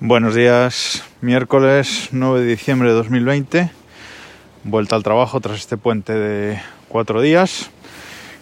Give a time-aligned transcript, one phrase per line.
[0.00, 3.68] Buenos días, miércoles 9 de diciembre de 2020,
[4.62, 7.72] vuelta al trabajo tras este puente de cuatro días.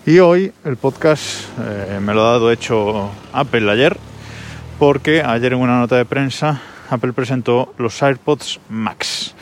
[0.04, 3.96] Y hoy el podcast eh, me lo ha dado hecho Apple ayer,
[4.79, 9.35] porque ayer en una nota de prensa Apple presentó los AirPods Max.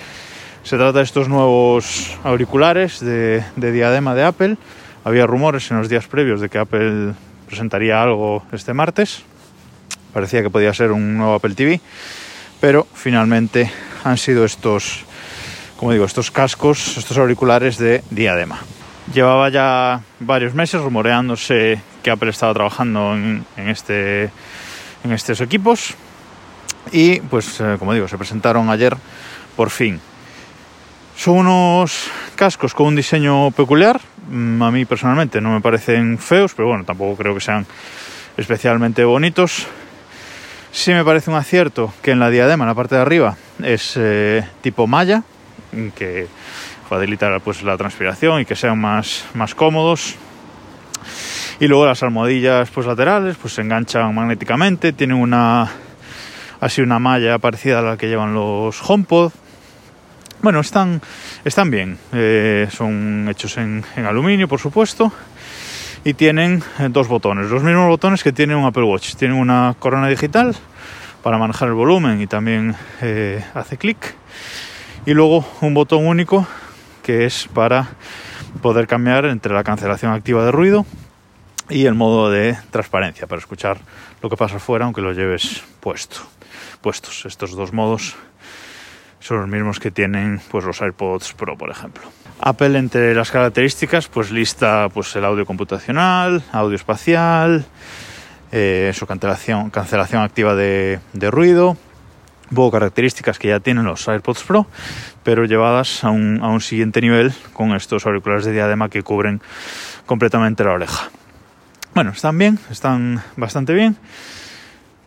[0.62, 4.56] Se trata de estos nuevos auriculares de, de diadema de Apple.
[5.02, 7.14] Había rumores en los días previos de que Apple
[7.48, 9.24] presentaría algo este martes
[10.14, 11.80] parecía que podía ser un nuevo Apple TV,
[12.60, 13.70] pero finalmente
[14.04, 15.04] han sido estos,
[15.76, 18.60] como digo, estos cascos, estos auriculares de diadema.
[19.12, 24.30] Llevaba ya varios meses rumoreándose que Apple estaba trabajando en, este,
[25.02, 25.94] estos equipos
[26.92, 28.96] y pues eh, como digo, se presentaron ayer
[29.56, 30.00] por fin.
[31.16, 34.00] Son unos cascos con un diseño peculiar.
[34.30, 37.66] Mm, a mí personalmente no me parecen feos, pero bueno, tampoco creo que sean
[38.36, 39.66] especialmente bonitos.
[40.74, 43.94] Sí me parece un acierto que en la diadema, en la parte de arriba, es
[43.96, 45.22] eh, tipo malla,
[45.94, 46.26] que
[46.88, 50.16] facilita pues, la transpiración y que sean más, más cómodos.
[51.60, 55.70] Y luego las almohadillas pues, laterales pues, se enganchan magnéticamente, tienen una,
[56.58, 59.30] así una malla parecida a la que llevan los HomePod.
[60.42, 61.00] Bueno, están,
[61.44, 65.12] están bien, eh, son hechos en, en aluminio, por supuesto
[66.04, 69.14] y tienen eh, dos botones, los mismos botones que tiene un Apple Watch.
[69.14, 70.54] Tienen una corona digital
[71.22, 74.14] para manejar el volumen y también eh, hace clic.
[75.06, 76.46] Y luego un botón único
[77.02, 77.88] que es para
[78.60, 80.86] poder cambiar entre la cancelación activa de ruido
[81.70, 83.78] y el modo de transparencia para escuchar
[84.22, 86.18] lo que pasa afuera aunque lo lleves puesto.
[86.82, 88.14] Puestos estos dos modos
[89.20, 92.02] son los mismos que tienen pues los AirPods Pro, por ejemplo.
[92.40, 97.64] Apple entre las características pues lista pues el audio computacional, audio espacial,
[98.52, 101.76] eh, su cancelación, cancelación activa de, ruido,
[102.50, 104.66] hubo características que ya tienen los AirPods Pro,
[105.22, 109.40] pero llevadas a un, a un siguiente nivel con estos auriculares de diadema que cubren
[110.06, 111.10] completamente la oreja.
[111.94, 113.96] Bueno, están bien, están bastante bien,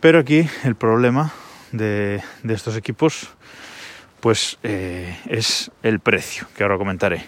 [0.00, 1.32] pero aquí el problema
[1.72, 3.30] de, de estos equipos
[4.20, 7.26] pues eh, es el precio, que ahora comentaré.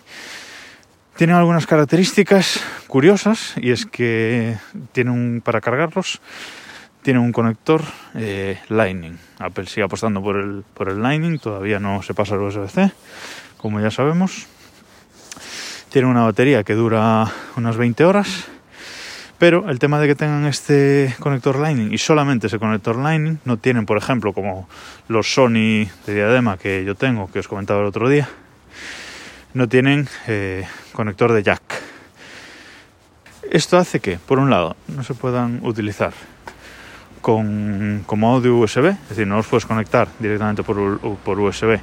[1.16, 4.56] Tienen algunas características curiosas y es que
[4.92, 6.20] tienen para cargarlos
[7.02, 7.82] tiene un conector
[8.14, 9.18] eh, Lightning.
[9.38, 12.92] Apple sigue apostando por el, por el Lightning, todavía no se pasa al USB-C,
[13.56, 14.46] como ya sabemos.
[15.90, 17.26] Tiene una batería que dura
[17.56, 18.50] unas 20 horas
[19.40, 23.56] pero el tema de que tengan este conector Lightning y solamente ese conector Lightning, no
[23.56, 24.68] tienen, por ejemplo, como
[25.08, 28.28] los Sony de diadema que yo tengo, que os comentaba el otro día,
[29.54, 31.62] no tienen eh, conector de jack.
[33.50, 36.12] Esto hace que, por un lado, no se puedan utilizar
[37.22, 41.80] con, como audio USB, es decir, no los puedes conectar directamente por, por USB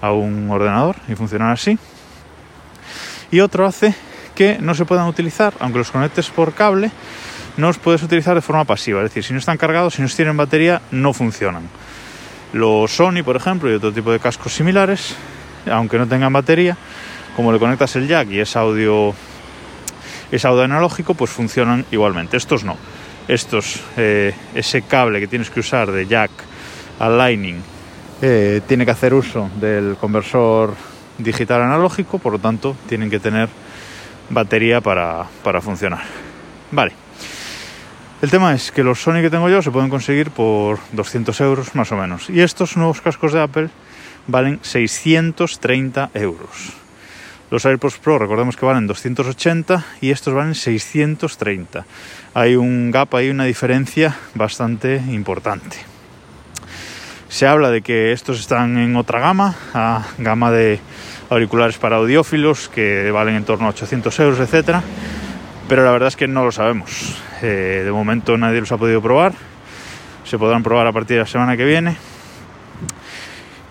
[0.00, 1.78] a un ordenador y funcionar así.
[3.30, 3.94] Y otro hace
[4.36, 6.92] que no se puedan utilizar, aunque los conectes por cable,
[7.56, 9.00] no los puedes utilizar de forma pasiva.
[9.00, 11.68] Es decir, si no están cargados, si no tienen batería, no funcionan.
[12.52, 15.16] Los Sony, por ejemplo, y otro tipo de cascos similares,
[15.70, 16.76] aunque no tengan batería,
[17.34, 19.14] como le conectas el jack y es audio,
[20.30, 22.36] es audio analógico, pues funcionan igualmente.
[22.36, 22.76] Estos no.
[23.26, 26.30] Estos, eh, ese cable que tienes que usar de jack
[27.00, 27.60] al Lightning,
[28.22, 30.74] eh, tiene que hacer uso del conversor
[31.18, 33.48] digital analógico, por lo tanto, tienen que tener
[34.30, 36.02] batería para, para funcionar.
[36.70, 36.92] Vale.
[38.22, 41.74] El tema es que los Sony que tengo yo se pueden conseguir por 200 euros
[41.74, 42.30] más o menos.
[42.30, 43.68] Y estos nuevos cascos de Apple
[44.26, 46.72] valen 630 euros.
[47.50, 51.86] Los AirPods Pro recordemos que valen 280 y estos valen 630.
[52.34, 55.76] Hay un gap, hay una diferencia bastante importante.
[57.28, 59.54] Se habla de que estos están en otra gama,
[60.18, 60.78] gama de
[61.28, 64.82] auriculares para audiófilos que valen en torno a 800 euros, etcétera.
[65.68, 67.20] Pero la verdad es que no lo sabemos.
[67.42, 69.32] Eh, de momento nadie los ha podido probar.
[70.24, 71.96] Se podrán probar a partir de la semana que viene.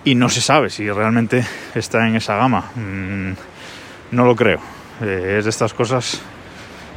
[0.04, 2.72] Y no se sabe si realmente está en esa gama.
[2.76, 3.32] Mm,
[4.12, 4.60] no lo creo.
[5.02, 6.22] Eh, es de estas cosas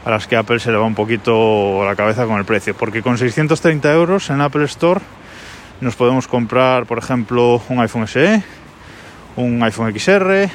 [0.05, 2.75] a las que Apple se le va un poquito la cabeza con el precio.
[2.75, 5.01] Porque con 630 euros en Apple Store
[5.81, 8.43] nos podemos comprar, por ejemplo, un iPhone SE,
[9.37, 10.51] un iPhone XR,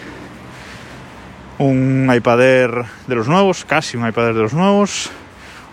[1.60, 5.10] un iPad Air de los nuevos, casi un iPad Air de los nuevos,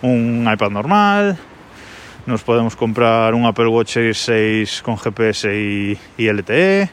[0.03, 1.39] un iPad normal,
[2.27, 6.89] nos podemos comprar un Apple Watch Series 6 con GPS y, y, LTE,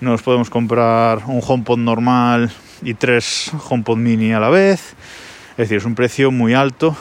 [0.00, 2.52] nos podemos comprar un HomePod normal
[2.82, 4.94] y tres HomePod mini a la vez,
[5.52, 6.96] es decir, es un precio muy alto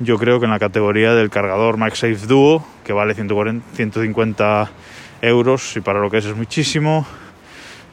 [0.00, 4.70] yo creo que en la categoría del cargador MagSafe Duo, que vale 140, 150
[5.20, 7.06] euros y para lo que es es muchísimo.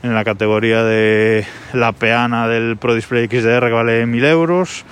[0.04, 4.86] En la categoría de la peana del Pro Display XDR que vale 1000 euros.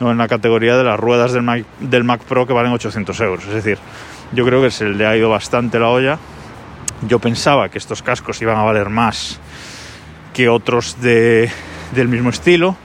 [0.00, 3.20] O en la categoría de las ruedas del Mac, del Mac Pro que valen 800
[3.20, 3.46] euros.
[3.46, 3.78] Es decir,
[4.32, 6.18] yo creo que se le ha ido bastante la olla.
[7.06, 9.38] Yo pensaba que estos cascos iban a valer más
[10.32, 11.50] que otros de,
[11.92, 12.76] del mismo estilo,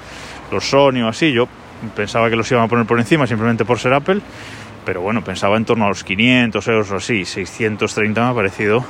[0.52, 1.32] los Sony o así.
[1.32, 1.48] Yo
[1.96, 4.22] pensaba que los iban a poner por encima simplemente por ser Apple,
[4.86, 8.86] pero bueno, pensaba en torno a los 500 euros o así, 630 me ha parecido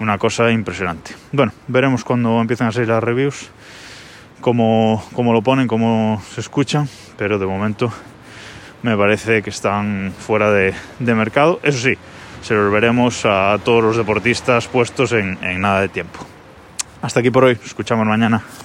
[0.00, 1.14] una cosa impresionante.
[1.32, 3.50] Bueno, veremos cuando empiecen a salir las reviews
[4.40, 7.92] cómo, cómo lo ponen, cómo se escuchan, pero de momento
[8.82, 11.60] me parece que están fuera de, mercado.
[11.62, 11.94] Eso sí,
[12.42, 16.20] se los veremos a todos los deportistas puestos en nada de tiempo.
[17.04, 18.42] Hasta aquí por hoy, escuchamos mañana.